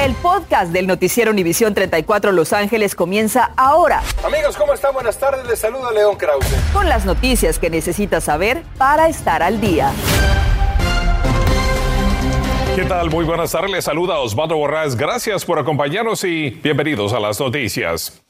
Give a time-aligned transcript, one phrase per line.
[0.00, 4.02] El podcast del noticiero Univisión 34 Los Ángeles comienza ahora.
[4.24, 4.94] Amigos, ¿cómo están?
[4.94, 5.46] Buenas tardes.
[5.46, 6.46] Les saluda León Krause.
[6.72, 9.92] Con las noticias que necesitas saber para estar al día.
[12.74, 13.10] ¿Qué tal?
[13.10, 13.70] Muy buenas tardes.
[13.70, 14.96] Les saluda Osvaldo Borrás.
[14.96, 18.22] Gracias por acompañarnos y bienvenidos a las noticias.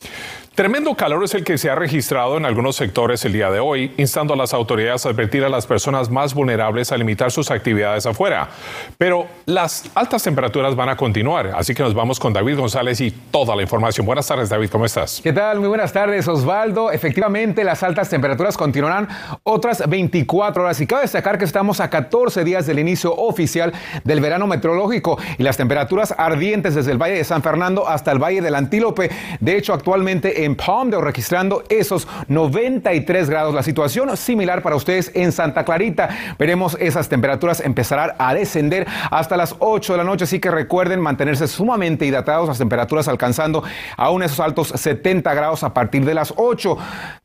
[0.61, 3.95] Tremendo calor es el que se ha registrado en algunos sectores el día de hoy,
[3.97, 8.05] instando a las autoridades a advertir a las personas más vulnerables a limitar sus actividades
[8.05, 8.51] afuera.
[8.99, 13.11] Pero las altas temperaturas van a continuar, así que nos vamos con David González y
[13.11, 14.05] toda la información.
[14.05, 15.23] Buenas tardes, David, ¿cómo estás?
[15.23, 15.61] ¿Qué tal?
[15.61, 16.92] Muy buenas tardes, Osvaldo.
[16.92, 19.09] Efectivamente, las altas temperaturas continuarán
[19.45, 23.73] otras 24 horas y cabe destacar que estamos a 14 días del inicio oficial
[24.05, 28.23] del verano meteorológico y las temperaturas ardientes desde el Valle de San Fernando hasta el
[28.23, 29.11] Valle del Antílope.
[29.41, 33.55] De hecho, actualmente en Palmdale registrando esos 93 grados.
[33.55, 36.09] La situación similar para ustedes en Santa Clarita.
[36.39, 41.01] Veremos esas temperaturas empezarán a descender hasta las 8 de la noche, así que recuerden
[41.01, 43.63] mantenerse sumamente hidratados, las temperaturas alcanzando
[43.97, 46.77] aún esos altos 70 grados a partir de las 8.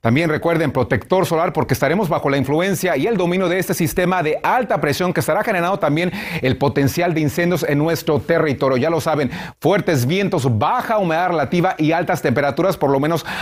[0.02, 4.24] También recuerden protector solar porque estaremos bajo la influencia y el dominio de este sistema
[4.24, 8.78] de alta presión que estará generando también el potencial de incendios en nuestro territorio.
[8.78, 13.00] Ya lo saben, fuertes vientos, baja humedad relativa y altas temperaturas por lo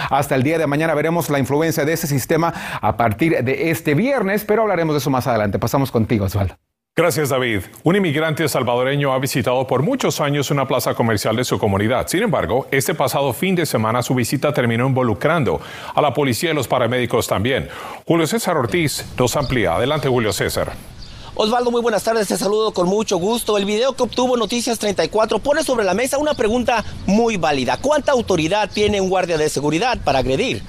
[0.09, 0.94] hasta el día de mañana.
[0.94, 5.09] Veremos la influencia de ese sistema a partir de este viernes, pero hablaremos de eso
[5.09, 5.59] más adelante.
[5.59, 6.56] Pasamos contigo, Osvaldo.
[6.95, 7.61] Gracias, David.
[7.81, 12.08] Un inmigrante salvadoreño ha visitado por muchos años una plaza comercial de su comunidad.
[12.08, 15.59] Sin embargo, este pasado fin de semana su visita terminó involucrando
[15.95, 17.67] a la policía y los paramédicos también.
[18.06, 19.73] Julio César Ortiz nos amplía.
[19.73, 20.92] Adelante, Julio César.
[21.36, 23.58] Osvaldo, muy buenas tardes, te saludo con mucho gusto.
[23.58, 27.78] El video que obtuvo Noticias 34 pone sobre la mesa una pregunta muy válida.
[27.81, 30.62] ¿Cuánta autoridad tiene un guardia de seguridad para agredir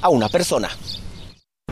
[0.00, 0.68] a una persona?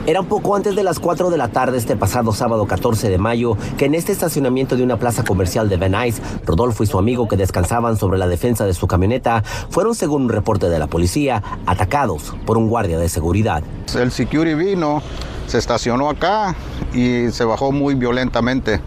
[0.05, 3.19] Era un poco antes de las 4 de la tarde este pasado sábado 14 de
[3.19, 6.99] mayo que en este estacionamiento de una plaza comercial de Van Nuys, Rodolfo y su
[6.99, 10.89] amigo que descansaban sobre la defensa de su camioneta fueron, según un reporte de la
[10.89, 13.63] policía, atacados por un guardia de seguridad.
[13.95, 15.03] El security vino,
[15.51, 16.55] se estacionó acá
[16.93, 18.81] y se bajó muy violentamente,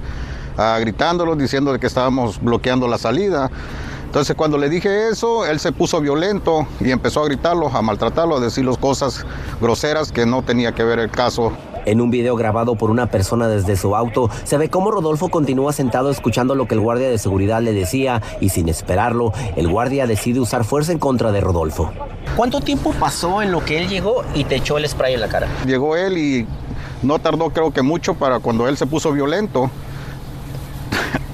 [0.57, 3.51] uh, gritándolos, diciendo que estábamos bloqueando la salida.
[4.05, 8.37] Entonces cuando le dije eso, él se puso violento y empezó a gritarlo, a maltratarlo,
[8.37, 9.25] a decirle cosas
[9.59, 11.51] groseras que no tenía que ver el caso.
[11.85, 15.73] En un video grabado por una persona desde su auto, se ve cómo Rodolfo continúa
[15.73, 20.07] sentado escuchando lo que el guardia de seguridad le decía y sin esperarlo, el guardia
[20.07, 21.91] decide usar fuerza en contra de Rodolfo.
[22.37, 25.27] ¿Cuánto tiempo pasó en lo que él llegó y te echó el spray en la
[25.27, 25.47] cara?
[25.65, 26.47] Llegó él y
[27.03, 29.69] no tardó creo que mucho para cuando él se puso violento.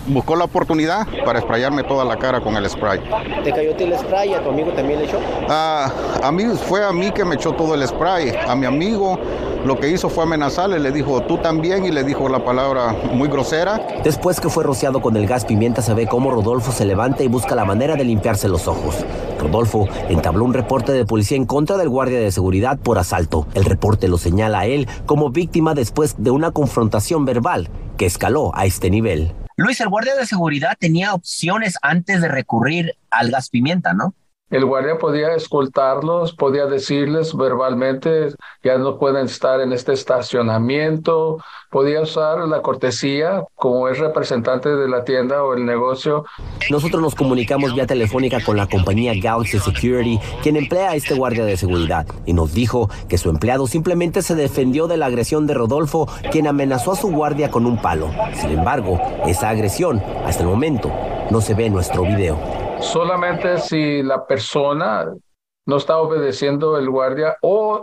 [0.10, 3.00] Buscó la oportunidad para sprayarme toda la cara con el spray.
[3.44, 5.20] ¿Te cayó el spray y a tu amigo también le echó?
[5.48, 5.92] Ah,
[6.24, 8.34] a mí fue a mí que me echó todo el spray.
[8.48, 9.20] A mi amigo
[9.66, 13.28] lo que hizo fue amenazarle, le dijo tú también y le dijo la palabra muy
[13.28, 13.80] grosera.
[14.04, 17.28] Después que fue rociado con el gas pimienta se ve cómo Rodolfo se levanta y
[17.28, 18.96] busca la manera de limpiarse los ojos.
[19.40, 23.46] Rodolfo entabló un reporte de policía en contra del guardia de seguridad por asalto.
[23.54, 28.52] El reporte lo señala a él como víctima después de una confrontación verbal que escaló
[28.56, 29.34] a este nivel.
[29.60, 34.14] Luis, el guardia de seguridad tenía opciones antes de recurrir al gas pimienta, ¿no?
[34.50, 38.30] El guardia podía escoltarlos, podía decirles verbalmente,
[38.64, 41.38] ya no pueden estar en este estacionamiento,
[41.70, 46.26] podía usar la cortesía como es representante de la tienda o el negocio.
[46.72, 51.46] Nosotros nos comunicamos vía telefónica con la compañía Galaxy Security, quien emplea a este guardia
[51.46, 55.54] de seguridad, y nos dijo que su empleado simplemente se defendió de la agresión de
[55.54, 58.10] Rodolfo, quien amenazó a su guardia con un palo.
[58.34, 60.92] Sin embargo, esa agresión, hasta el momento,
[61.30, 65.14] no se ve en nuestro video solamente si la persona
[65.66, 67.82] no está obedeciendo el guardia o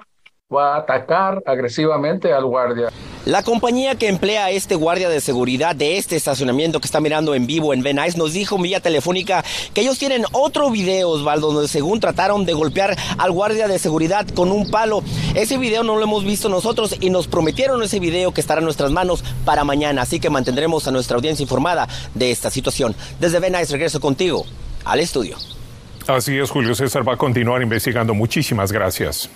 [0.54, 2.88] va a atacar agresivamente al guardia.
[3.24, 7.34] La compañía que emplea a este guardia de seguridad de este estacionamiento que está mirando
[7.34, 11.66] en vivo en Venice nos dijo vía telefónica que ellos tienen otro video, Osvaldo, donde
[11.66, 15.02] según trataron de golpear al guardia de seguridad con un palo.
[15.34, 18.66] Ese video no lo hemos visto nosotros y nos prometieron ese video que estará en
[18.66, 22.94] nuestras manos para mañana, así que mantendremos a nuestra audiencia informada de esta situación.
[23.18, 24.46] Desde Venice regreso contigo
[24.87, 25.37] al estudio.
[26.06, 28.15] Así es, Julio César va a continuar investigando.
[28.15, 29.29] Muchísimas gracias.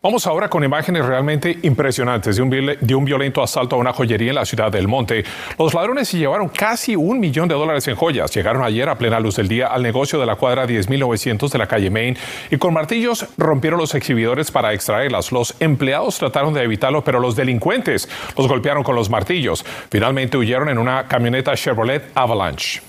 [0.00, 4.28] Vamos ahora con imágenes realmente impresionantes de un, de un, violento asalto a una joyería
[4.28, 5.24] en la ciudad del Monte.
[5.58, 8.32] Los ladrones se llevaron casi un millón de dólares en joyas.
[8.32, 11.66] Llegaron ayer a plena luz del día al negocio de la cuadra 10.900 de la
[11.66, 12.16] calle Main
[12.48, 15.32] y con martillos rompieron los exhibidores para extraerlas.
[15.32, 19.64] Los empleados trataron de evitarlo, pero los delincuentes los golpearon con los martillos.
[19.90, 22.87] Finalmente huyeron en una camioneta Chevrolet Avalanche.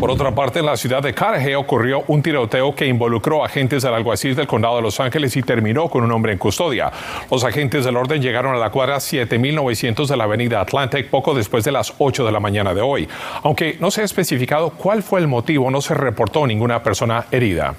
[0.00, 3.92] Por otra parte, en la ciudad de Carajé ocurrió un tiroteo que involucró agentes del
[3.92, 6.90] alguacil del condado de Los Ángeles y terminó con un hombre en custodia.
[7.30, 11.64] Los agentes del orden llegaron a la cuadra 7900 de la avenida Atlantic poco después
[11.64, 13.06] de las 8 de la mañana de hoy.
[13.42, 17.74] Aunque no se ha especificado cuál fue el motivo, no se reportó ninguna persona herida.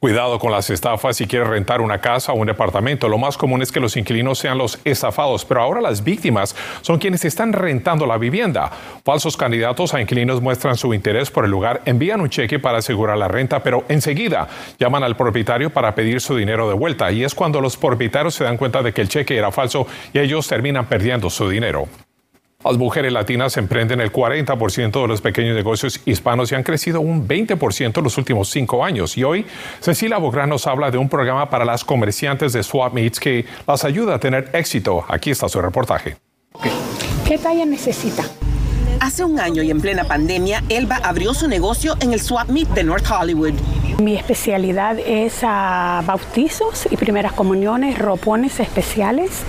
[0.00, 3.06] Cuidado con las estafas si quieres rentar una casa o un departamento.
[3.06, 6.98] Lo más común es que los inquilinos sean los estafados, pero ahora las víctimas son
[6.98, 8.70] quienes están rentando la vivienda.
[9.04, 13.18] Falsos candidatos a inquilinos muestran su interés por el lugar, envían un cheque para asegurar
[13.18, 14.48] la renta, pero enseguida
[14.78, 17.12] llaman al propietario para pedir su dinero de vuelta.
[17.12, 20.18] Y es cuando los propietarios se dan cuenta de que el cheque era falso y
[20.18, 21.88] ellos terminan perdiendo su dinero.
[22.62, 27.26] Las mujeres latinas emprenden el 40% de los pequeños negocios hispanos y han crecido un
[27.26, 29.16] 20% en los últimos cinco años.
[29.16, 29.46] Y hoy,
[29.80, 33.84] Cecilia Bográn nos habla de un programa para las comerciantes de Swap Meets que las
[33.84, 35.06] ayuda a tener éxito.
[35.08, 36.18] Aquí está su reportaje.
[37.26, 38.24] ¿Qué talla necesita?
[39.00, 42.68] Hace un año y en plena pandemia, Elba abrió su negocio en el Swap Meet
[42.68, 43.54] de North Hollywood.
[44.02, 49.44] Mi especialidad es a bautizos y primeras comuniones, ropones especiales.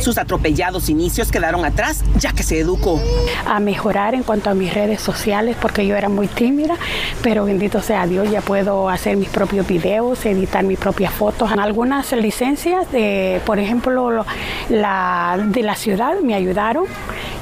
[0.00, 3.00] Sus atropellados inicios quedaron atrás ya que se educó.
[3.46, 6.76] A mejorar en cuanto a mis redes sociales porque yo era muy tímida,
[7.22, 11.50] pero bendito sea Dios, ya puedo hacer mis propios videos, editar mis propias fotos.
[11.52, 14.24] Algunas licencias, de, por ejemplo,
[14.68, 16.84] la, de la ciudad me ayudaron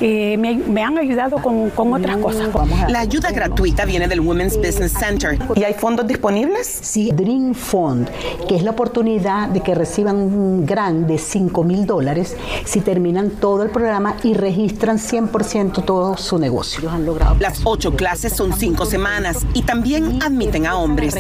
[0.03, 2.49] y me, han ayudado con, con otras cosas.
[2.89, 5.39] La ayuda gratuita viene del Women's Business Center.
[5.55, 6.67] ¿Y hay fondos disponibles?
[6.67, 8.11] Sí, Dream Fund,
[8.49, 13.31] que es la oportunidad de que reciban un gran de 5 mil dólares si terminan
[13.31, 16.91] todo el programa y registran 100% todo su negocio.
[17.39, 21.15] Las ocho clases son cinco semanas y también admiten a hombres.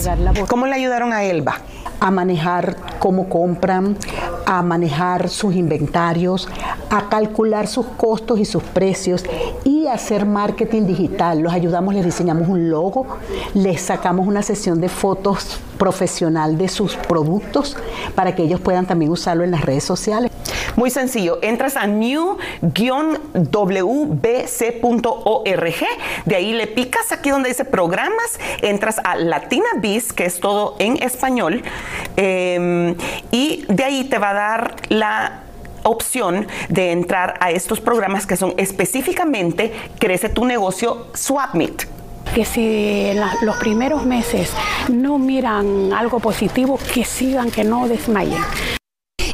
[0.49, 1.61] ¿Cómo le ayudaron a Elba?
[2.03, 3.97] A manejar cómo compran,
[4.45, 6.49] a manejar sus inventarios,
[6.91, 9.25] a calcular sus costos y sus precios
[9.63, 11.41] y hacer marketing digital.
[11.41, 13.07] Los ayudamos, les diseñamos un logo,
[13.55, 17.77] les sacamos una sesión de fotos profesional de sus productos
[18.15, 20.31] para que ellos puedan también usarlo en las redes sociales.
[20.77, 22.37] Muy sencillo, entras a new-wbc.org,
[26.25, 30.77] de ahí le picas aquí donde dice programas, entras a Latina Biz, que es todo
[30.79, 31.63] en español,
[32.17, 32.95] em,
[33.31, 35.43] y de ahí te va a dar la
[35.83, 41.87] opción de entrar a estos programas que son específicamente Crece tu negocio SwapMeet
[42.35, 44.51] que si en los primeros meses
[44.89, 48.43] no miran algo positivo, que sigan, que no desmayen.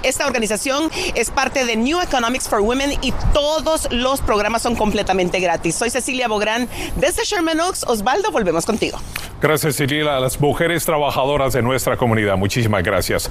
[0.03, 5.41] Esta organización es parte de New Economics for Women y todos los programas son completamente
[5.41, 5.75] gratis.
[5.75, 7.85] Soy Cecilia Bográn desde Sherman Oaks.
[7.85, 8.99] Osvaldo, volvemos contigo.
[9.41, 12.37] Gracias, Cecilia, a las mujeres trabajadoras de nuestra comunidad.
[12.37, 13.31] Muchísimas gracias.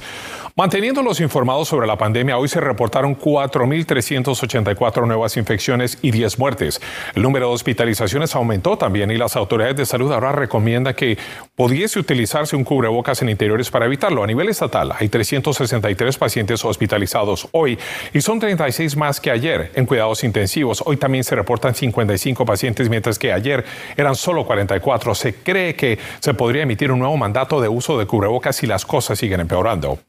[0.58, 6.80] Manteniéndolos informados sobre la pandemia, hoy se reportaron 4.384 nuevas infecciones y 10 muertes.
[7.14, 11.16] El número de hospitalizaciones aumentó también y las autoridades de salud ahora recomiendan que
[11.54, 14.24] pudiese utilizarse un cubrebocas en interiores para evitarlo.
[14.24, 17.78] A nivel estatal hay 363 pacientes hospitalizados hoy
[18.12, 20.82] y son 36 más que ayer en cuidados intensivos.
[20.84, 23.64] Hoy también se reportan 55 pacientes, mientras que ayer
[23.96, 25.14] eran solo 44.
[25.14, 28.84] Se cree que se podría emitir un nuevo mandato de uso de cubrebocas si las
[28.84, 30.00] cosas siguen empeorando.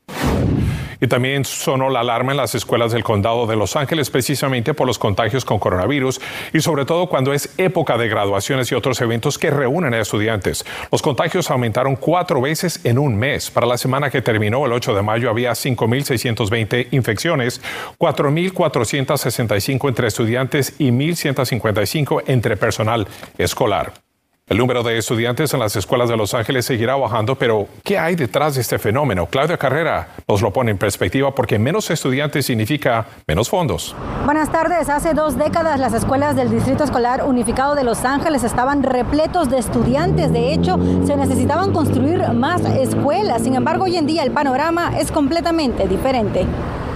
[1.01, 4.87] Y también sonó la alarma en las escuelas del condado de Los Ángeles precisamente por
[4.87, 6.19] los contagios con coronavirus
[6.53, 10.65] y sobre todo cuando es época de graduaciones y otros eventos que reúnen a estudiantes.
[10.91, 13.49] Los contagios aumentaron cuatro veces en un mes.
[13.49, 17.61] Para la semana que terminó el 8 de mayo había 5.620 infecciones,
[17.97, 23.07] 4.465 entre estudiantes y 1.155 entre personal
[23.37, 24.08] escolar.
[24.49, 28.15] El número de estudiantes en las escuelas de Los Ángeles seguirá bajando, pero ¿qué hay
[28.15, 29.27] detrás de este fenómeno?
[29.27, 33.95] Claudia Carrera nos lo pone en perspectiva porque menos estudiantes significa menos fondos.
[34.25, 34.89] Buenas tardes.
[34.89, 39.59] Hace dos décadas las escuelas del Distrito Escolar Unificado de Los Ángeles estaban repletos de
[39.59, 40.33] estudiantes.
[40.33, 43.43] De hecho, se necesitaban construir más escuelas.
[43.43, 46.47] Sin embargo, hoy en día el panorama es completamente diferente.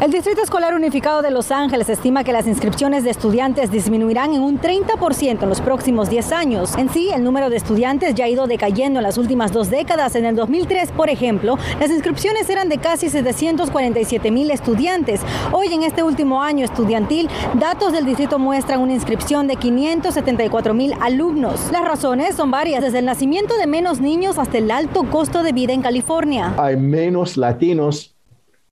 [0.02, 4.42] El Distrito Escolar Unificado de Los Ángeles estima que las inscripciones de estudiantes disminuirán en
[4.42, 6.76] un 30% en los próximos 10 años.
[6.78, 10.16] En sí, el número de estudiantes ya ha ido decayendo en las últimas dos décadas.
[10.16, 15.22] En el 2003, por ejemplo, las inscripciones eran de casi 747 mil estudiantes.
[15.54, 20.94] Hoy, en este último año estudiantil, datos del distrito muestran una inscripción de 574 mil
[21.00, 21.72] alumnos.
[21.72, 25.54] Las razones son varias, desde el nacimiento de menos niños hasta el alto costo de
[25.54, 26.54] vida en California.
[26.58, 28.13] Hay menos latinos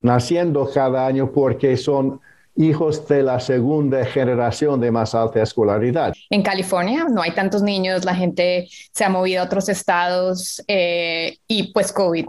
[0.01, 2.19] naciendo cada año porque son
[2.55, 6.13] hijos de la segunda generación de más alta escolaridad.
[6.29, 11.37] En California no hay tantos niños, la gente se ha movido a otros estados eh,
[11.47, 12.27] y pues COVID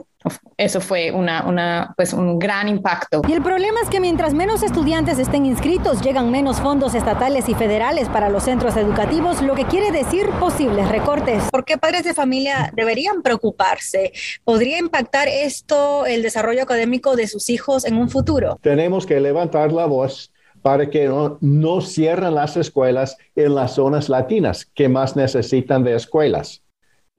[0.57, 3.23] eso fue una, una, pues un gran impacto.
[3.29, 7.55] Y el problema es que mientras menos estudiantes estén inscritos, llegan menos fondos estatales y
[7.55, 11.45] federales para los centros educativos, lo que quiere decir posibles recortes.
[11.51, 14.13] ¿Por qué padres de familia deberían preocuparse?
[14.45, 18.59] ¿Podría impactar esto el desarrollo académico de sus hijos en un futuro?
[18.63, 24.09] Tenemos que levantar la voz para que no, no cierren las escuelas en las zonas
[24.09, 26.63] latinas que más necesitan de escuelas.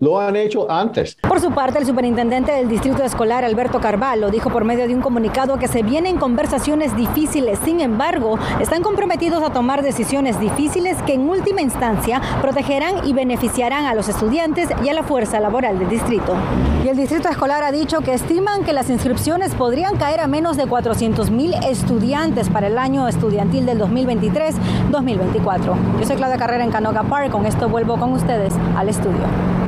[0.04, 1.16] Lo han hecho antes.
[1.22, 5.02] Por su parte, el superintendente del distrito escolar, Alberto Carvalho, dijo por medio de un
[5.02, 7.58] comunicado que se vienen conversaciones difíciles.
[7.64, 13.86] Sin embargo, están comprometidos a tomar decisiones difíciles que en última instancia protegerán y beneficiarán
[13.86, 16.36] a los estudiantes y a la fuerza laboral del distrito.
[16.84, 20.58] Y el distrito escolar ha dicho que estiman que las inscripciones podrían caer a menos
[20.58, 25.76] de 400 mil estudiantes para el año estudiantil del 2023-2024.
[26.02, 27.32] Yo soy Claudia Carrera en Canoga Park.
[27.32, 29.63] Con esto vuelvo con ustedes al estudio.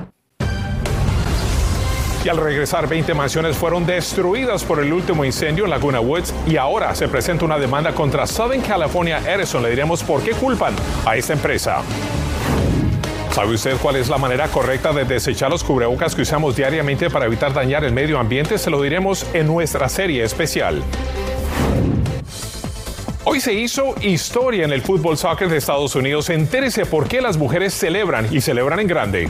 [2.26, 6.58] Y al regresar, 20 mansiones fueron destruidas por el último incendio en Laguna Woods y
[6.58, 9.62] ahora se presenta una demanda contra Southern California Edison.
[9.62, 10.74] Le diremos por qué culpan
[11.06, 11.84] a esta empresa.
[13.30, 17.28] ¿Sabe usted cuál es la manera correcta de desechar los cubrebocas que usamos diariamente para
[17.28, 18.58] evitar dañar el medio ambiente?
[18.58, 20.82] Se lo diremos en nuestra serie especial.
[23.24, 26.32] Hoy se hizo historia en el fútbol soccer de Estados Unidos.
[26.32, 29.30] Entérese por qué las mujeres celebran y celebran en grande.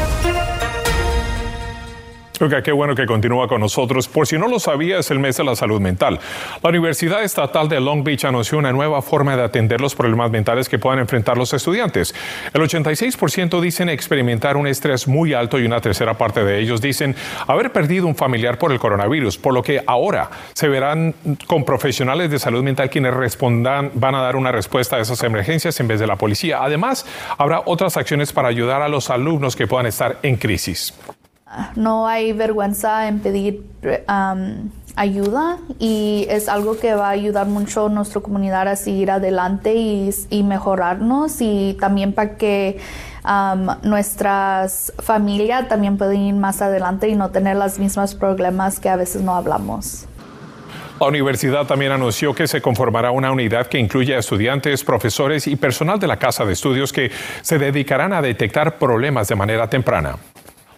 [2.41, 4.07] Oiga, qué bueno que continúa con nosotros.
[4.07, 6.19] Por si no lo sabía, es el mes de la salud mental.
[6.63, 10.67] La Universidad Estatal de Long Beach anunció una nueva forma de atender los problemas mentales
[10.67, 12.15] que puedan enfrentar los estudiantes.
[12.51, 17.15] El 86% dicen experimentar un estrés muy alto y una tercera parte de ellos dicen
[17.45, 21.13] haber perdido un familiar por el coronavirus, por lo que ahora se verán
[21.45, 25.79] con profesionales de salud mental quienes respondan, van a dar una respuesta a esas emergencias
[25.79, 26.63] en vez de la policía.
[26.63, 27.05] Además,
[27.37, 30.91] habrá otras acciones para ayudar a los alumnos que puedan estar en crisis
[31.75, 33.63] no hay vergüenza en pedir
[34.95, 39.73] ayuda y es algo que va a ayudar mucho a nuestra comunidad a seguir adelante
[39.75, 42.79] y, mejorarnos y también para que
[43.83, 48.95] nuestras familias también puedan ir más adelante y no tener los mismos problemas que a
[48.95, 50.07] veces no hablamos.
[50.99, 55.55] La universidad también anunció que se conformará una unidad que incluye a estudiantes, profesores y
[55.55, 60.17] personal de la casa de estudios que se dedicarán a detectar problemas de manera temprana.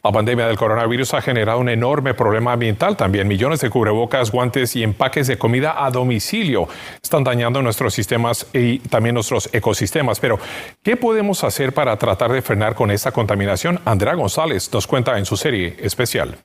[0.05, 3.25] La pandemia del coronavirus ha generado un enorme problema ambiental también.
[3.25, 6.67] Millones de cubrebocas, guantes y empaques de comida a domicilio
[7.01, 10.19] están dañando nuestros sistemas y también nuestros ecosistemas.
[10.19, 10.39] Pero,
[10.83, 13.79] ¿qué podemos hacer para tratar de frenar con esta contaminación?
[13.86, 16.36] Andrea González nos cuenta en su serie especial.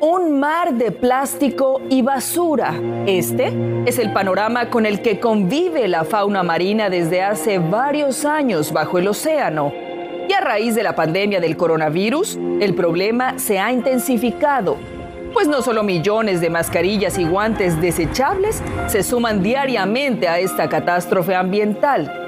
[0.00, 2.74] Un mar de plástico y basura.
[3.06, 3.52] Este
[3.84, 8.98] es el panorama con el que convive la fauna marina desde hace varios años bajo
[8.98, 9.72] el océano.
[10.26, 14.78] Y a raíz de la pandemia del coronavirus, el problema se ha intensificado.
[15.34, 21.34] Pues no solo millones de mascarillas y guantes desechables se suman diariamente a esta catástrofe
[21.34, 22.19] ambiental,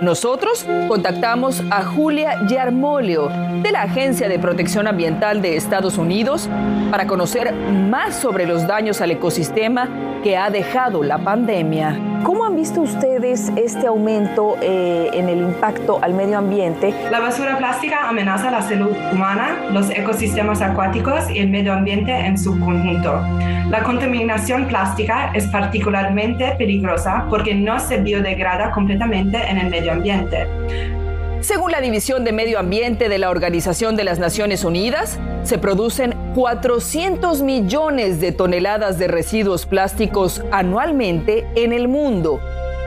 [0.00, 3.30] nosotros contactamos a Julia Yarmolio
[3.62, 6.48] de la Agencia de Protección Ambiental de Estados Unidos
[6.90, 9.88] para conocer más sobre los daños al ecosistema
[10.22, 12.09] que ha dejado la pandemia.
[12.24, 16.94] ¿Cómo han visto ustedes este aumento eh, en el impacto al medio ambiente?
[17.10, 22.36] La basura plástica amenaza la salud humana, los ecosistemas acuáticos y el medio ambiente en
[22.36, 23.22] su conjunto.
[23.70, 30.99] La contaminación plástica es particularmente peligrosa porque no se biodegrada completamente en el medio ambiente.
[31.40, 36.14] Según la División de Medio Ambiente de la Organización de las Naciones Unidas, se producen
[36.34, 42.40] 400 millones de toneladas de residuos plásticos anualmente en el mundo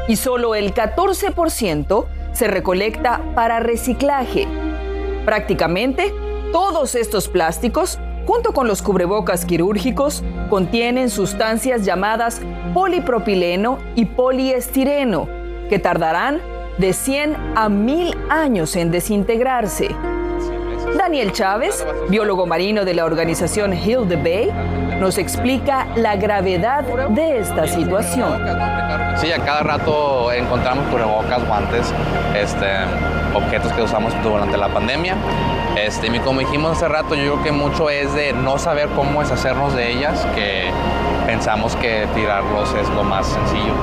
[0.08, 4.48] y solo el 14% se recolecta para reciclaje.
[5.26, 6.14] Prácticamente
[6.52, 12.40] todos estos plásticos, junto con los cubrebocas quirúrgicos, contienen sustancias llamadas
[12.76, 15.28] polipropileno y poliestireno,
[15.70, 19.96] que tardarán de 100 a 1000 años en desintegrarse.
[20.98, 24.52] Daniel Chávez, biólogo marino de la organización Hill the Bay,
[25.00, 28.42] nos explica la gravedad de esta situación.
[29.18, 31.94] Sí, a cada rato encontramos cubrebocas, guantes,
[32.36, 32.68] este,
[33.34, 35.16] objetos que usamos durante la pandemia.
[35.76, 39.22] Este, y como dijimos hace rato, yo creo que mucho es de no saber cómo
[39.22, 40.70] deshacernos de ellas, que
[41.26, 43.74] pensamos que tirarlos es lo más sencillo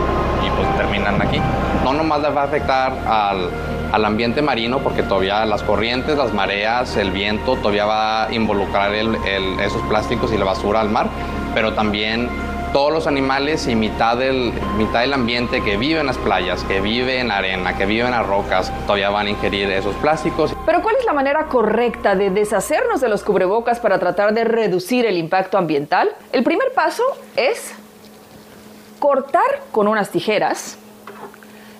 [0.44, 1.40] y pues terminan aquí.
[1.84, 3.50] No nomás les va a afectar al,
[3.92, 8.92] al ambiente marino porque todavía las corrientes, las mareas, el viento todavía va a involucrar
[8.94, 9.16] el,
[9.60, 11.08] esos plásticos y la basura al mar,
[11.54, 12.28] pero también
[12.72, 16.80] todos los animales y mitad del, mitad del ambiente que vive en las playas, que
[16.80, 20.54] vive en la arena, que vive en las rocas, todavía van a ingerir esos plásticos.
[20.66, 25.04] Pero ¿cuál es la manera correcta de deshacernos de los cubrebocas para tratar de reducir
[25.04, 26.10] el impacto ambiental?
[26.30, 27.02] El primer paso
[27.34, 27.74] es
[29.00, 30.76] cortar con unas tijeras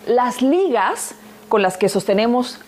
[0.06, 1.14] las ligas
[1.48, 2.58] con las que sostenemos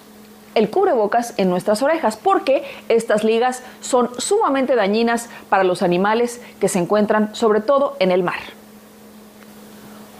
[0.54, 6.68] el cubrebocas en nuestras orejas, porque estas ligas son sumamente dañinas para los animales que
[6.68, 8.38] se encuentran sobre todo en el mar.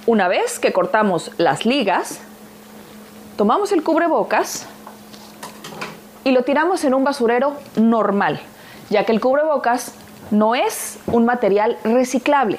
[0.07, 2.21] Una vez que cortamos las ligas,
[3.37, 4.67] tomamos el cubrebocas
[6.25, 8.41] y lo tiramos en un basurero normal,
[8.89, 9.95] ya que el cubrebocas
[10.31, 12.59] no es un material reciclable.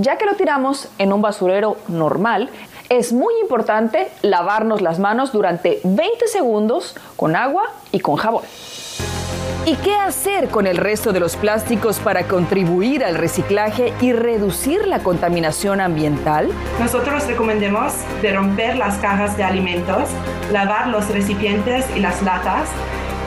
[0.00, 2.50] Ya que lo tiramos en un basurero normal,
[2.88, 8.44] es muy importante lavarnos las manos durante 20 segundos con agua y con jabón.
[9.66, 14.86] ¿Y qué hacer con el resto de los plásticos para contribuir al reciclaje y reducir
[14.86, 16.48] la contaminación ambiental?
[16.78, 20.08] Nosotros recomendamos de romper las cajas de alimentos,
[20.52, 22.68] lavar los recipientes y las latas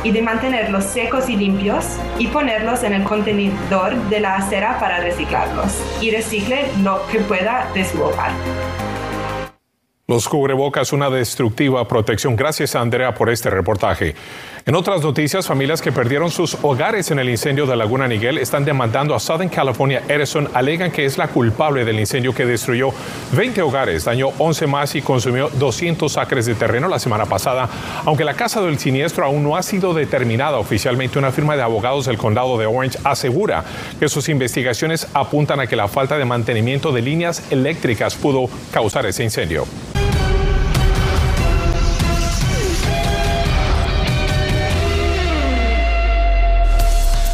[0.03, 1.86] y de mantenerlos secos y limpios
[2.17, 7.67] y ponerlos en el contenedor de la acera para reciclarlos y recicle lo que pueda
[7.74, 8.31] de su hogar.
[10.12, 12.36] Los cubrebocas, una destructiva protección.
[12.36, 14.13] Gracias, Andrea, por este reportaje.
[14.63, 18.63] En otras noticias, familias que perdieron sus hogares en el incendio de Laguna Niguel están
[18.63, 20.48] demandando a Southern California Edison.
[20.53, 22.89] Alegan que es la culpable del incendio que destruyó
[23.32, 27.68] 20 hogares, dañó 11 más y consumió 200 acres de terreno la semana pasada.
[28.06, 32.06] Aunque la casa del siniestro aún no ha sido determinada oficialmente, una firma de abogados
[32.06, 33.63] del condado de Orange asegura
[34.00, 39.08] que sus investigaciones apuntan a que la falta de mantenimiento de líneas eléctricas pudo causar
[39.08, 39.65] ese incendio.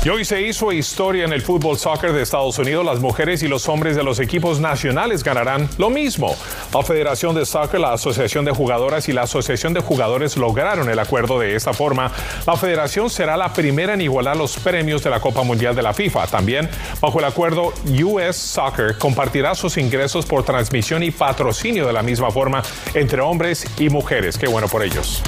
[0.07, 2.85] Y hoy se hizo historia en el fútbol soccer de Estados Unidos.
[2.85, 6.33] Las mujeres y los hombres de los equipos nacionales ganarán lo mismo.
[6.73, 10.97] La Federación de Soccer, la Asociación de Jugadoras y la Asociación de Jugadores lograron el
[10.97, 12.09] acuerdo de esta forma.
[12.45, 15.93] La federación será la primera en igualar los premios de la Copa Mundial de la
[15.93, 16.27] FIFA.
[16.27, 16.69] También,
[17.01, 22.31] bajo el acuerdo, US Soccer compartirá sus ingresos por transmisión y patrocinio de la misma
[22.31, 24.37] forma entre hombres y mujeres.
[24.37, 25.21] Qué bueno por ellos.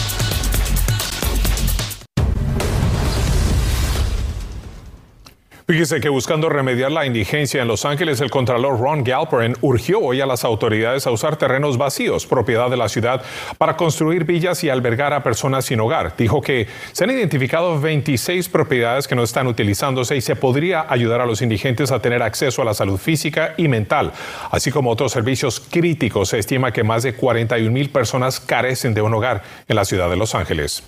[5.69, 10.19] Fíjese que buscando remediar la indigencia en Los Ángeles, el contralor Ron Galperin urgió hoy
[10.19, 13.21] a las autoridades a usar terrenos vacíos, propiedad de la ciudad,
[13.59, 16.15] para construir villas y albergar a personas sin hogar.
[16.17, 21.21] Dijo que se han identificado 26 propiedades que no están utilizándose y se podría ayudar
[21.21, 24.11] a los indigentes a tener acceso a la salud física y mental,
[24.49, 26.29] así como otros servicios críticos.
[26.29, 30.09] Se estima que más de 41 mil personas carecen de un hogar en la ciudad
[30.09, 30.81] de Los Ángeles.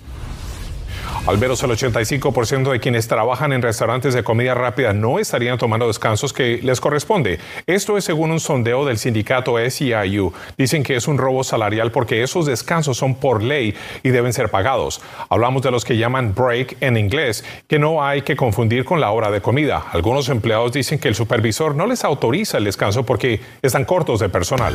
[1.24, 5.86] Al menos el 85% de quienes trabajan en restaurantes de comida rápida no estarían tomando
[5.86, 7.38] descansos que les corresponde.
[7.68, 10.32] Esto es según un sondeo del sindicato SEIU.
[10.58, 14.50] Dicen que es un robo salarial porque esos descansos son por ley y deben ser
[14.50, 15.00] pagados.
[15.28, 19.12] Hablamos de los que llaman break en inglés, que no hay que confundir con la
[19.12, 19.84] hora de comida.
[19.92, 24.28] Algunos empleados dicen que el supervisor no les autoriza el descanso porque están cortos de
[24.28, 24.74] personal.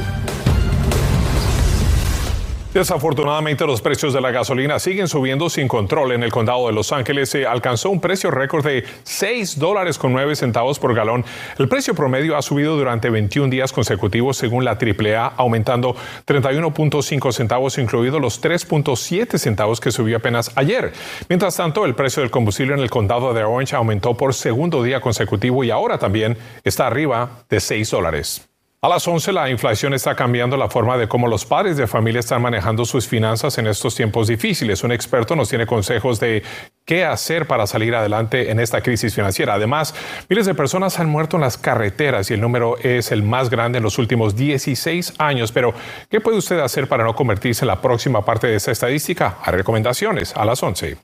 [2.73, 6.11] Desafortunadamente, los precios de la gasolina siguen subiendo sin control.
[6.11, 10.13] En el condado de Los Ángeles se alcanzó un precio récord de 6 dólares con
[10.13, 11.25] 9 centavos por galón.
[11.57, 15.95] El precio promedio ha subido durante 21 días consecutivos según la AAA, aumentando
[16.27, 20.91] 31.5 centavos, incluidos los 3.7 centavos que subió apenas ayer.
[21.29, 25.01] Mientras tanto, el precio del combustible en el condado de Orange aumentó por segundo día
[25.01, 28.47] consecutivo y ahora también está arriba de 6 dólares.
[28.87, 32.21] A las 11 la inflación está cambiando la forma de cómo los padres de familia
[32.21, 34.81] están manejando sus finanzas en estos tiempos difíciles.
[34.81, 36.41] Un experto nos tiene consejos de
[36.85, 39.55] qué hacer para salir adelante en esta crisis financiera.
[39.55, 39.93] Además,
[40.29, 43.79] miles de personas han muerto en las carreteras y el número es el más grande
[43.79, 45.51] en los últimos 16 años.
[45.51, 45.73] Pero,
[46.09, 49.39] ¿qué puede usted hacer para no convertirse en la próxima parte de esta estadística?
[49.43, 50.95] Hay recomendaciones a las 11.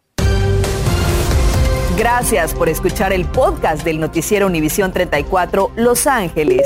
[1.98, 6.66] Gracias por escuchar el podcast del noticiero Univisión 34 Los Ángeles.